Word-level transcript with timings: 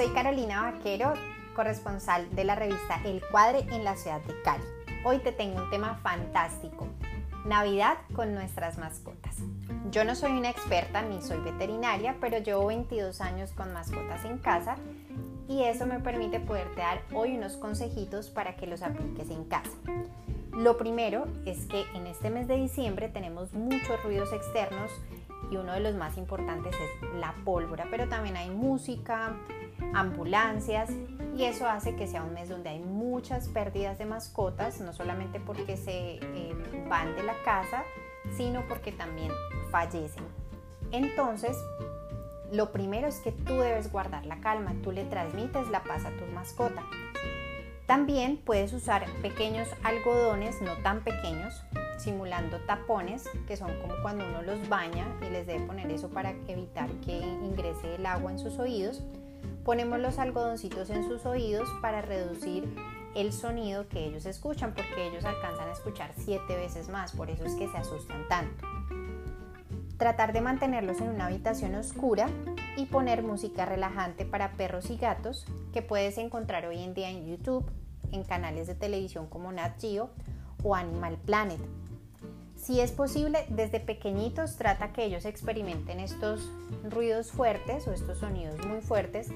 Soy 0.00 0.08
Carolina 0.14 0.62
Vaquero, 0.62 1.12
corresponsal 1.54 2.34
de 2.34 2.44
la 2.44 2.54
revista 2.54 3.02
El 3.04 3.20
Cuadre 3.30 3.66
en 3.70 3.84
la 3.84 3.96
ciudad 3.96 4.22
de 4.22 4.40
Cali. 4.40 4.64
Hoy 5.04 5.18
te 5.18 5.30
tengo 5.30 5.62
un 5.62 5.68
tema 5.68 5.96
fantástico, 6.02 6.88
Navidad 7.44 7.98
con 8.16 8.32
nuestras 8.32 8.78
mascotas. 8.78 9.36
Yo 9.90 10.06
no 10.06 10.14
soy 10.14 10.30
una 10.30 10.48
experta 10.48 11.02
ni 11.02 11.20
soy 11.20 11.40
veterinaria, 11.40 12.16
pero 12.18 12.38
llevo 12.38 12.68
22 12.68 13.20
años 13.20 13.52
con 13.52 13.74
mascotas 13.74 14.24
en 14.24 14.38
casa 14.38 14.76
y 15.46 15.64
eso 15.64 15.84
me 15.84 16.00
permite 16.00 16.40
poderte 16.40 16.80
dar 16.80 17.02
hoy 17.12 17.36
unos 17.36 17.58
consejitos 17.58 18.30
para 18.30 18.56
que 18.56 18.66
los 18.66 18.80
apliques 18.80 19.28
en 19.28 19.44
casa. 19.44 19.76
Lo 20.50 20.78
primero 20.78 21.26
es 21.44 21.66
que 21.66 21.84
en 21.92 22.06
este 22.06 22.30
mes 22.30 22.48
de 22.48 22.56
diciembre 22.56 23.10
tenemos 23.10 23.52
muchos 23.52 24.02
ruidos 24.02 24.32
externos 24.32 24.90
y 25.50 25.56
uno 25.56 25.74
de 25.74 25.80
los 25.80 25.94
más 25.94 26.16
importantes 26.16 26.74
es 26.74 27.20
la 27.20 27.34
pólvora, 27.44 27.86
pero 27.90 28.08
también 28.08 28.38
hay 28.38 28.48
música, 28.48 29.36
ambulancias 29.94 30.90
y 31.36 31.44
eso 31.44 31.66
hace 31.66 31.96
que 31.96 32.06
sea 32.06 32.22
un 32.22 32.34
mes 32.34 32.48
donde 32.48 32.70
hay 32.70 32.80
muchas 32.80 33.48
pérdidas 33.48 33.98
de 33.98 34.04
mascotas, 34.04 34.80
no 34.80 34.92
solamente 34.92 35.40
porque 35.40 35.76
se 35.76 36.18
eh, 36.20 36.86
van 36.88 37.14
de 37.16 37.22
la 37.22 37.34
casa, 37.44 37.84
sino 38.36 38.66
porque 38.68 38.92
también 38.92 39.32
fallecen. 39.70 40.24
Entonces, 40.92 41.56
lo 42.52 42.72
primero 42.72 43.06
es 43.06 43.20
que 43.20 43.32
tú 43.32 43.54
debes 43.54 43.92
guardar 43.92 44.26
la 44.26 44.40
calma, 44.40 44.74
tú 44.82 44.92
le 44.92 45.04
transmites 45.04 45.70
la 45.70 45.82
paz 45.82 46.04
a 46.04 46.10
tu 46.10 46.26
mascota. 46.34 46.82
También 47.86 48.36
puedes 48.36 48.72
usar 48.72 49.04
pequeños 49.22 49.68
algodones, 49.82 50.60
no 50.62 50.74
tan 50.82 51.02
pequeños, 51.02 51.62
simulando 51.98 52.58
tapones, 52.58 53.28
que 53.46 53.56
son 53.56 53.70
como 53.80 53.94
cuando 54.02 54.24
uno 54.28 54.42
los 54.42 54.68
baña 54.68 55.06
y 55.26 55.30
les 55.30 55.46
debe 55.46 55.66
poner 55.66 55.90
eso 55.90 56.08
para 56.08 56.30
evitar 56.46 56.88
que 57.04 57.18
ingrese 57.18 57.96
el 57.96 58.06
agua 58.06 58.30
en 58.30 58.38
sus 58.38 58.58
oídos. 58.58 59.02
Ponemos 59.64 59.98
los 60.00 60.18
algodoncitos 60.18 60.90
en 60.90 61.06
sus 61.06 61.26
oídos 61.26 61.68
para 61.82 62.02
reducir 62.02 62.74
el 63.14 63.32
sonido 63.32 63.88
que 63.88 64.04
ellos 64.04 64.26
escuchan, 64.26 64.72
porque 64.74 65.08
ellos 65.08 65.24
alcanzan 65.24 65.68
a 65.68 65.72
escuchar 65.72 66.12
siete 66.16 66.56
veces 66.56 66.88
más, 66.88 67.12
por 67.12 67.30
eso 67.30 67.44
es 67.44 67.54
que 67.54 67.68
se 67.68 67.76
asustan 67.76 68.26
tanto. 68.28 68.66
Tratar 69.96 70.32
de 70.32 70.40
mantenerlos 70.40 71.00
en 71.00 71.08
una 71.08 71.26
habitación 71.26 71.74
oscura 71.74 72.28
y 72.76 72.86
poner 72.86 73.22
música 73.22 73.66
relajante 73.66 74.24
para 74.24 74.52
perros 74.52 74.88
y 74.90 74.96
gatos 74.96 75.44
que 75.72 75.82
puedes 75.82 76.16
encontrar 76.18 76.64
hoy 76.66 76.82
en 76.82 76.94
día 76.94 77.10
en 77.10 77.26
YouTube, 77.26 77.70
en 78.12 78.24
canales 78.24 78.66
de 78.66 78.74
televisión 78.74 79.26
como 79.26 79.52
Nat 79.52 79.78
Geo 79.80 80.10
o 80.62 80.74
Animal 80.74 81.18
Planet. 81.18 81.60
Si 82.60 82.78
es 82.78 82.92
posible, 82.92 83.46
desde 83.48 83.80
pequeñitos 83.80 84.56
trata 84.56 84.92
que 84.92 85.04
ellos 85.04 85.24
experimenten 85.24 85.98
estos 85.98 86.50
ruidos 86.90 87.32
fuertes 87.32 87.88
o 87.88 87.92
estos 87.92 88.18
sonidos 88.18 88.64
muy 88.66 88.82
fuertes 88.82 89.28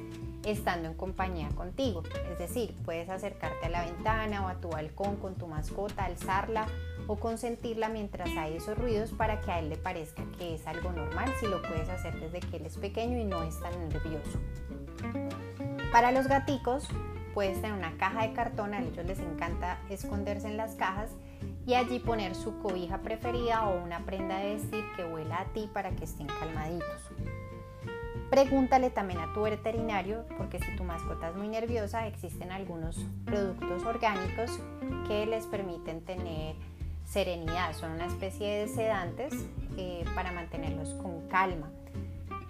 estando 0.45 0.89
en 0.89 0.95
compañía 0.95 1.49
contigo. 1.57 2.03
Es 2.31 2.39
decir, 2.39 2.77
puedes 2.85 3.09
acercarte 3.09 3.65
a 3.65 3.71
la 3.71 3.87
ventana 3.87 4.45
o 4.45 4.49
a 4.49 4.57
tu 4.57 4.69
balcón 4.69 5.17
con 5.17 5.37
tu 5.37 5.47
mascota, 5.47 6.05
alzarla 6.05 6.67
o 7.07 7.17
consentirla 7.17 7.89
mientras 7.89 8.29
hay 8.37 8.59
esos 8.59 8.77
ruidos 8.77 9.11
para 9.11 9.41
que 9.41 9.51
a 9.51 9.59
él 9.59 9.71
le 9.71 9.79
parezca 9.79 10.23
que 10.37 10.55
es 10.57 10.67
algo 10.67 10.93
normal 10.93 11.33
si 11.41 11.47
lo 11.47 11.63
puedes 11.63 11.89
hacer 11.89 12.21
desde 12.21 12.41
que 12.41 12.59
él 12.59 12.67
es 12.67 12.77
pequeño 12.77 13.17
y 13.19 13.25
no 13.25 13.43
es 13.43 13.59
tan 13.59 13.89
nervioso. 13.89 14.39
Para 15.91 16.13
los 16.13 16.27
gaticos, 16.27 16.89
puedes 17.33 17.61
tener 17.63 17.73
una 17.73 17.97
caja 17.97 18.27
de 18.27 18.35
cartón, 18.35 18.75
a 18.75 18.83
ellos 18.83 19.07
les 19.07 19.19
encanta 19.19 19.79
esconderse 19.89 20.47
en 20.47 20.59
las 20.59 20.75
cajas 20.75 21.11
y 21.67 21.75
allí 21.75 21.99
poner 21.99 22.35
su 22.35 22.59
cobija 22.59 22.99
preferida 22.99 23.69
o 23.69 23.83
una 23.83 24.01
prenda 24.01 24.39
de 24.39 24.55
vestir 24.55 24.85
que 24.97 25.05
huela 25.05 25.41
a 25.41 25.45
ti 25.47 25.69
para 25.73 25.91
que 25.93 26.05
estén 26.05 26.27
calmaditos. 26.27 27.11
Pregúntale 28.31 28.91
también 28.91 29.21
a 29.21 29.33
tu 29.33 29.43
veterinario 29.43 30.25
porque 30.37 30.59
si 30.59 30.77
tu 30.77 30.85
mascota 30.85 31.29
es 31.29 31.37
muy 31.37 31.49
nerviosa 31.49 32.07
existen 32.07 32.51
algunos 32.51 32.97
productos 33.25 33.85
orgánicos 33.85 34.59
que 35.07 35.27
les 35.27 35.47
permiten 35.47 36.05
tener 36.05 36.57
serenidad, 37.05 37.75
son 37.75 37.93
una 37.93 38.07
especie 38.07 38.61
de 38.61 38.69
sedantes 38.69 39.33
eh, 39.77 40.05
para 40.15 40.33
mantenerlos 40.33 40.95
con 40.95 41.29
calma. 41.29 41.71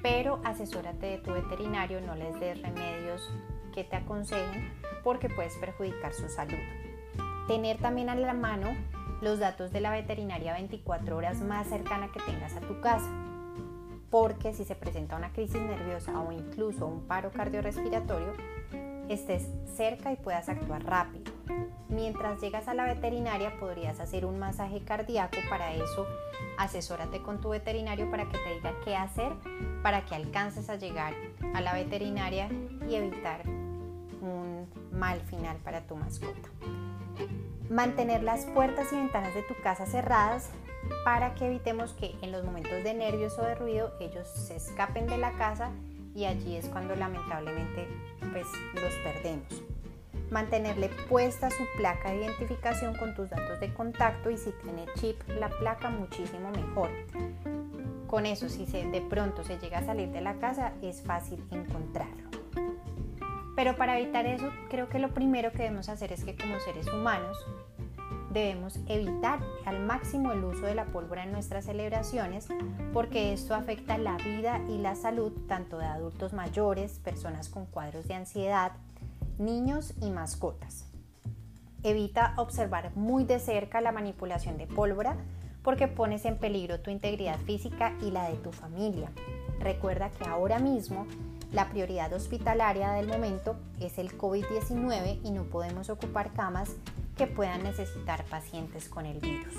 Pero 0.03 0.41
asesórate 0.45 1.07
de 1.07 1.19
tu 1.19 1.33
veterinario, 1.33 2.01
no 2.01 2.15
les 2.15 2.39
des 2.39 2.61
remedios 2.61 3.31
que 3.75 3.85
te 3.85 3.97
aconsejen 3.97 4.73
porque 5.03 5.29
puedes 5.29 5.55
perjudicar 5.57 6.13
su 6.15 6.29
salud. 6.29 6.59
Tener 7.49 7.79
también 7.79 8.09
a 8.09 8.15
la 8.15 8.33
mano 8.33 8.75
los 9.21 9.39
datos 9.39 9.73
de 9.73 9.81
la 9.81 9.91
veterinaria 9.91 10.53
24 10.53 11.17
horas 11.17 11.41
más 11.41 11.67
cercana 11.69 12.11
que 12.13 12.21
tengas 12.21 12.57
a 12.57 12.61
tu 12.61 12.81
casa. 12.81 13.11
Porque 14.11 14.53
si 14.53 14.65
se 14.65 14.75
presenta 14.75 15.17
una 15.17 15.33
crisis 15.33 15.61
nerviosa 15.61 16.21
o 16.21 16.31
incluso 16.31 16.87
un 16.87 17.07
paro 17.07 17.31
cardiorrespiratorio, 17.33 18.33
estés 19.09 19.49
cerca 19.77 20.13
y 20.13 20.17
puedas 20.17 20.49
actuar 20.49 20.85
rápido. 20.85 21.33
Mientras 21.89 22.41
llegas 22.41 22.69
a 22.69 22.75
la 22.75 22.85
veterinaria 22.85 23.59
podrías 23.59 24.01
hacer 24.01 24.25
un 24.25 24.39
masaje 24.39 24.83
cardíaco, 24.83 25.37
para 25.49 25.75
eso 25.75 26.07
asesórate 26.59 27.21
con 27.21 27.41
tu 27.41 27.51
veterinario 27.51 28.11
para 28.11 28.29
que 28.29 28.39
te 28.39 28.55
diga 28.55 28.73
qué 28.85 28.97
hacer 28.97 29.33
para 29.83 30.05
que 30.07 30.15
alcances 30.15 30.71
a 30.71 30.77
llegar 30.77 31.13
a 31.55 31.61
la 31.61 31.75
veterinaria 31.75 32.49
y 32.89 32.95
evitar 32.95 33.47
un 33.47 34.67
mal 34.93 35.21
final 35.21 35.59
para 35.59 35.83
tu 35.83 35.95
mascota. 35.95 36.49
Mantener 37.71 38.23
las 38.23 38.45
puertas 38.47 38.93
y 38.93 38.97
ventanas 38.97 39.35
de 39.35 39.43
tu 39.43 39.55
casa 39.63 39.87
cerradas 39.87 40.51
para 41.05 41.35
que 41.35 41.47
evitemos 41.47 41.93
que 41.93 42.15
en 42.21 42.31
los 42.31 42.45
momentos 42.45 42.85
de 42.85 42.95
nervios 42.95 43.39
o 43.39 43.43
de 43.43 43.55
ruido 43.55 43.93
ellos 44.01 44.29
se 44.29 44.57
escapen 44.57 45.07
de 45.07 45.17
la 45.17 45.33
casa 45.33 45.71
y 46.15 46.27
allí 46.27 46.57
es 46.57 46.69
cuando 46.69 46.95
lamentablemente 46.95 47.89
pues 48.33 48.47
los 48.75 48.95
perdemos. 49.03 49.63
Mantenerle 50.31 50.91
puesta 51.09 51.51
su 51.51 51.65
placa 51.77 52.11
de 52.11 52.25
identificación 52.25 52.97
con 52.97 53.15
tus 53.15 53.31
datos 53.31 53.61
de 53.61 53.73
contacto 53.73 54.31
y 54.31 54.37
si 54.37 54.53
tiene 54.63 54.87
chip 54.97 55.21
la 55.39 55.49
placa 55.49 55.91
muchísimo 55.91 56.51
mejor. 56.51 56.91
Con 58.07 58.27
eso 58.27 58.49
si 58.49 58.67
se, 58.67 58.85
de 58.87 59.01
pronto 59.01 59.43
se 59.43 59.59
llega 59.59 59.79
a 59.79 59.87
salir 59.87 60.11
de 60.11 60.21
la 60.21 60.35
casa 60.35 60.73
es 60.83 61.03
fácil 61.03 61.43
encontrarlo. 61.51 62.34
Pero 63.57 63.77
para 63.77 63.99
evitar 63.99 64.27
eso, 64.27 64.51
creo 64.69 64.89
que 64.89 64.99
lo 64.99 65.15
primero 65.15 65.53
que 65.53 65.59
debemos 65.59 65.89
hacer 65.89 66.13
es 66.13 66.25
que 66.25 66.37
como 66.37 66.59
seres 66.61 66.87
humanos 66.89 67.37
debemos 68.35 68.81
evitar 68.89 69.39
al 69.65 69.81
máximo 69.87 70.33
el 70.33 70.43
uso 70.43 70.67
de 70.67 70.75
la 70.75 70.87
pólvora 70.87 71.23
en 71.23 71.31
nuestras 71.31 71.67
celebraciones 71.67 72.49
porque 72.93 73.33
esto 73.33 73.55
afecta 73.55 73.97
la 73.97 74.17
vida 74.17 74.61
y 74.69 74.79
la 74.79 74.97
salud 74.97 75.33
tanto 75.47 75.79
de 75.79 75.87
adultos 75.87 76.33
mayores, 76.33 76.99
personas 76.99 77.49
con 77.49 77.67
cuadros 77.67 78.09
de 78.09 78.15
ansiedad, 78.15 78.73
niños 79.39 79.95
y 80.03 80.11
mascotas. 80.11 80.87
Evita 81.85 82.35
observar 82.37 82.97
muy 82.97 83.25
de 83.25 83.39
cerca 83.39 83.81
la 83.81 83.93
manipulación 83.93 84.59
de 84.59 84.67
pólvora 84.67 85.17
porque 85.63 85.87
pones 85.87 86.25
en 86.25 86.37
peligro 86.37 86.81
tu 86.81 86.91
integridad 86.91 87.39
física 87.39 87.95
y 88.03 88.11
la 88.11 88.29
de 88.29 88.37
tu 88.37 88.53
familia. 88.53 89.11
Recuerda 89.61 90.11
que 90.11 90.25
ahora 90.25 90.59
mismo 90.59 91.07
la 91.55 91.69
prioridad 91.71 92.13
hospitalaria 92.13 92.91
del 92.91 93.07
momento 93.07 93.57
es 93.81 93.99
el 93.99 94.19
COVID-19 94.19 95.21
y 95.23 95.31
no 95.31 95.45
podemos 95.45 95.89
ocupar 95.89 96.33
camas 96.33 96.71
que 97.17 97.29
puedan 97.29 97.63
necesitar 97.63 98.25
pacientes 98.25 98.89
con 98.89 99.07
el 99.07 99.21
virus. 99.21 99.55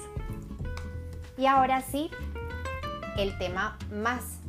Y 1.38 1.46
ahora 1.46 1.82
sí, 1.82 2.12
el 3.18 3.38
tema 3.38 3.78
más 3.94 4.40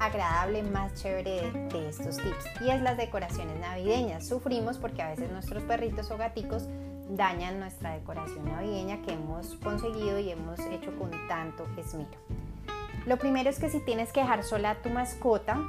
agradable, 0.00 0.62
más 0.62 0.94
chévere 0.94 1.52
de, 1.52 1.88
estos 1.88 2.16
tips 2.16 2.62
y 2.62 2.70
es 2.70 2.80
las 2.80 2.96
decoraciones 2.96 3.60
navideñas. 3.60 4.26
Sufrimos 4.26 4.78
porque 4.78 5.02
a 5.02 5.10
veces 5.10 5.30
nuestros 5.30 5.62
perritos 5.64 6.10
o 6.10 6.16
gaticos 6.16 6.64
dañan 7.10 7.60
nuestra 7.60 7.92
decoración 7.92 8.46
navideña 8.46 9.02
que 9.02 9.12
hemos 9.12 9.54
conseguido 9.56 10.18
y 10.18 10.30
hemos 10.30 10.60
hecho 10.60 10.96
con 10.98 11.10
tanto 11.28 11.66
esmero. 11.76 12.18
Lo 13.04 13.18
primero 13.18 13.50
es 13.50 13.58
que 13.58 13.68
si 13.68 13.80
tienes 13.80 14.12
que 14.12 14.20
dejar 14.20 14.42
sola 14.42 14.70
a 14.70 14.82
tu 14.82 14.88
mascota, 14.88 15.60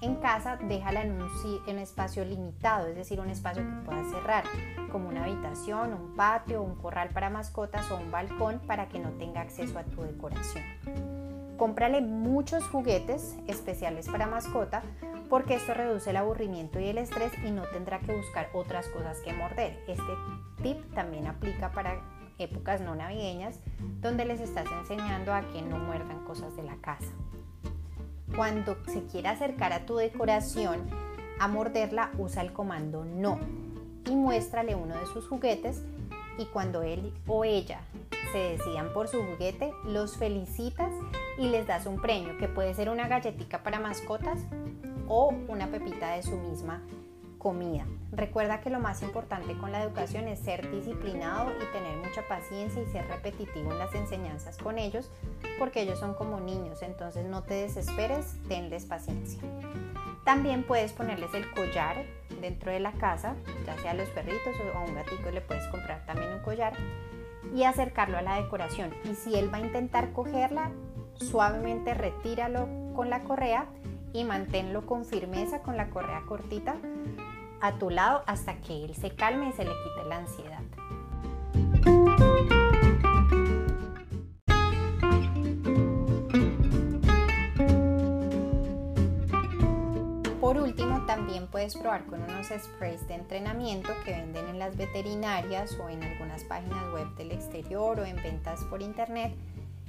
en 0.00 0.16
casa, 0.16 0.56
déjala 0.56 1.02
en 1.02 1.20
un, 1.20 1.78
espacio 1.78 2.24
limitado, 2.24 2.88
es 2.88 2.96
decir, 2.96 3.20
un 3.20 3.30
espacio 3.30 3.62
que 3.62 3.84
puedas 3.86 4.10
cerrar, 4.10 4.44
como 4.92 5.08
una 5.08 5.24
habitación, 5.24 5.94
un 5.94 6.14
patio, 6.14 6.62
un 6.62 6.76
corral 6.76 7.08
para 7.10 7.30
mascotas 7.30 7.90
o 7.90 7.96
un 7.96 8.10
balcón 8.10 8.60
para 8.66 8.88
que 8.88 8.98
no 8.98 9.10
tenga 9.12 9.40
acceso 9.40 9.78
a 9.78 9.84
tu 9.84 10.02
decoración. 10.02 10.64
Cómprale 11.56 12.02
muchos 12.02 12.64
juguetes 12.64 13.36
especiales 13.46 14.08
para 14.08 14.26
mascota 14.26 14.82
porque 15.30 15.54
esto 15.54 15.72
reduce 15.72 16.10
el 16.10 16.16
aburrimiento 16.16 16.78
y 16.78 16.88
el 16.88 16.98
estrés 16.98 17.32
y 17.44 17.50
no 17.50 17.62
tendrá 17.62 17.98
que 18.00 18.14
buscar 18.14 18.50
otras 18.52 18.88
cosas 18.88 19.18
que 19.20 19.32
morder. 19.32 19.82
Este 19.88 20.02
tip 20.62 20.94
también 20.94 21.26
aplica 21.26 21.72
para 21.72 22.00
épocas 22.38 22.82
no 22.82 22.94
navideñas 22.94 23.58
donde 24.00 24.26
les 24.26 24.40
estás 24.40 24.66
enseñando 24.80 25.32
a 25.32 25.40
que 25.40 25.62
no 25.62 25.78
muerdan 25.78 26.24
cosas 26.24 26.54
de 26.56 26.62
la 26.62 26.76
casa. 26.76 27.12
Cuando 28.36 28.76
se 28.86 29.02
quiera 29.04 29.30
acercar 29.30 29.72
a 29.72 29.86
tu 29.86 29.96
decoración 29.96 30.82
a 31.40 31.48
morderla, 31.48 32.10
usa 32.18 32.42
el 32.42 32.52
comando 32.52 33.04
no 33.04 33.40
y 34.04 34.14
muéstrale 34.14 34.74
uno 34.74 34.94
de 34.94 35.06
sus 35.06 35.26
juguetes 35.26 35.82
y 36.38 36.44
cuando 36.44 36.82
él 36.82 37.14
o 37.26 37.44
ella 37.44 37.80
se 38.32 38.38
decidan 38.38 38.92
por 38.92 39.08
su 39.08 39.22
juguete, 39.22 39.72
los 39.86 40.18
felicitas 40.18 40.92
y 41.38 41.48
les 41.48 41.66
das 41.66 41.86
un 41.86 41.98
premio 41.98 42.36
que 42.36 42.46
puede 42.46 42.74
ser 42.74 42.90
una 42.90 43.08
galletita 43.08 43.62
para 43.62 43.80
mascotas 43.80 44.38
o 45.08 45.32
una 45.48 45.68
pepita 45.68 46.12
de 46.12 46.22
su 46.22 46.36
misma 46.36 46.82
Recuerda 48.10 48.60
que 48.60 48.70
lo 48.70 48.80
más 48.80 49.02
importante 49.02 49.56
con 49.56 49.70
la 49.70 49.80
educación 49.80 50.26
es 50.26 50.40
ser 50.40 50.68
disciplinado 50.68 51.52
y 51.52 51.72
tener 51.72 51.96
mucha 51.98 52.26
paciencia 52.26 52.82
y 52.82 52.86
ser 52.86 53.06
repetitivo 53.06 53.70
en 53.70 53.78
las 53.78 53.94
enseñanzas 53.94 54.58
con 54.58 54.78
ellos, 54.78 55.12
porque 55.56 55.82
ellos 55.82 56.00
son 56.00 56.14
como 56.14 56.40
niños, 56.40 56.82
entonces 56.82 57.24
no 57.24 57.44
te 57.44 57.54
desesperes, 57.54 58.36
tenles 58.48 58.84
paciencia. 58.86 59.40
También 60.24 60.64
puedes 60.64 60.92
ponerles 60.92 61.34
el 61.34 61.48
collar 61.52 62.04
dentro 62.40 62.72
de 62.72 62.80
la 62.80 62.90
casa, 62.92 63.36
ya 63.64 63.78
sea 63.78 63.92
a 63.92 63.94
los 63.94 64.08
perritos 64.08 64.56
o 64.74 64.78
a 64.78 64.80
un 64.80 64.96
gatito 64.96 65.30
le 65.30 65.40
puedes 65.40 65.66
comprar 65.68 66.04
también 66.04 66.32
un 66.32 66.40
collar 66.40 66.72
y 67.54 67.62
acercarlo 67.62 68.18
a 68.18 68.22
la 68.22 68.42
decoración. 68.42 68.92
Y 69.04 69.14
si 69.14 69.36
él 69.36 69.54
va 69.54 69.58
a 69.58 69.60
intentar 69.60 70.12
cogerla, 70.12 70.72
suavemente 71.14 71.94
retíralo 71.94 72.66
con 72.96 73.08
la 73.08 73.22
correa 73.22 73.66
y 74.12 74.24
manténlo 74.24 74.84
con 74.84 75.04
firmeza 75.04 75.60
con 75.60 75.76
la 75.76 75.90
correa 75.90 76.22
cortita 76.26 76.74
a 77.60 77.72
tu 77.78 77.90
lado 77.90 78.22
hasta 78.26 78.56
que 78.60 78.84
él 78.84 78.94
se 78.94 79.10
calme 79.10 79.48
y 79.48 79.52
se 79.52 79.64
le 79.64 79.70
quite 79.70 80.08
la 80.08 80.18
ansiedad. 80.18 80.62
Por 90.40 90.58
último, 90.58 91.04
también 91.06 91.48
puedes 91.48 91.76
probar 91.76 92.06
con 92.06 92.22
unos 92.22 92.46
sprays 92.46 93.06
de 93.08 93.14
entrenamiento 93.14 93.92
que 94.04 94.12
venden 94.12 94.48
en 94.48 94.58
las 94.58 94.76
veterinarias 94.76 95.76
o 95.82 95.88
en 95.88 96.04
algunas 96.04 96.44
páginas 96.44 96.92
web 96.92 97.08
del 97.16 97.32
exterior 97.32 97.98
o 97.98 98.04
en 98.04 98.16
ventas 98.16 98.62
por 98.64 98.82
internet 98.82 99.34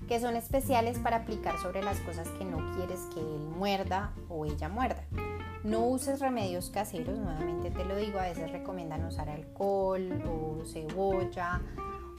que 0.07 0.19
son 0.19 0.35
especiales 0.35 0.99
para 0.99 1.17
aplicar 1.17 1.57
sobre 1.59 1.83
las 1.83 1.99
cosas 1.99 2.27
que 2.29 2.45
no 2.45 2.57
quieres 2.75 3.01
que 3.13 3.19
él 3.19 3.49
muerda 3.57 4.13
o 4.29 4.45
ella 4.45 4.69
muerda. 4.69 5.03
No 5.63 5.85
uses 5.85 6.19
remedios 6.19 6.69
caseros, 6.69 7.17
nuevamente 7.17 7.71
te 7.71 7.83
lo 7.85 7.95
digo, 7.95 8.19
a 8.19 8.23
veces 8.23 8.51
recomiendan 8.51 9.05
usar 9.05 9.29
alcohol 9.29 10.23
o 10.27 10.65
cebolla 10.65 11.61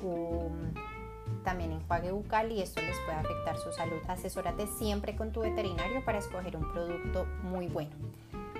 o 0.02 0.50
mm, 0.50 1.42
también 1.44 1.72
enjuague 1.72 2.12
bucal 2.12 2.52
y 2.52 2.60
esto 2.60 2.80
les 2.80 2.96
puede 3.00 3.18
afectar 3.18 3.56
su 3.56 3.72
salud. 3.72 3.98
Asesórate 4.08 4.66
siempre 4.66 5.16
con 5.16 5.32
tu 5.32 5.40
veterinario 5.40 6.04
para 6.04 6.18
escoger 6.18 6.56
un 6.56 6.70
producto 6.72 7.26
muy 7.42 7.68
bueno. 7.68 7.90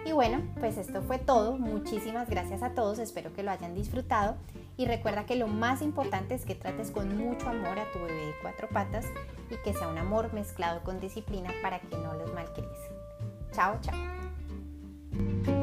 Y 0.05 0.13
bueno, 0.13 0.41
pues 0.59 0.79
esto 0.79 1.03
fue 1.03 1.19
todo. 1.19 1.59
Muchísimas 1.59 2.31
gracias 2.31 2.63
a 2.63 2.71
todos, 2.71 2.99
espero 2.99 3.33
que 3.35 3.43
lo 3.43 3.51
hayan 3.51 3.75
disfrutado 3.75 4.37
y 4.79 4.87
recuerda 4.87 5.27
que 5.27 5.37
lo 5.37 5.49
más 5.49 5.83
importante 5.83 6.35
es 6.35 6.45
que 6.45 6.55
trates 6.55 6.91
con 6.91 7.17
mucho 7.19 7.49
amor 7.49 7.79
a 7.79 7.91
tu 7.93 7.99
bebé 7.99 8.27
de 8.27 8.35
cuatro 8.41 8.69
patas 8.69 9.05
y 9.51 9.57
que 9.65 9.75
sea 9.75 9.89
un 9.89 9.99
amor 9.99 10.33
mezclado 10.33 10.83
con 10.83 11.01
disciplina 11.01 11.51
para 11.63 11.81
que 11.81 11.97
no 11.97 12.15
los 12.15 12.33
malcries. 12.33 12.71
Chao, 13.53 13.79
chao. 13.83 14.18
Bye. 15.19 15.58